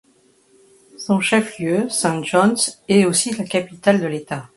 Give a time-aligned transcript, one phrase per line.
[0.97, 4.49] Son chef-lieu, Saint John's et aussi la capitale de l'état.